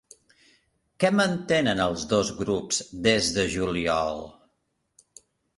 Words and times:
Què 1.03 1.11
mantenen 1.17 1.83
els 1.85 2.07
dos 2.15 2.33
grups 2.39 2.81
des 3.09 3.31
de 3.37 3.47
juliol? 3.59 4.21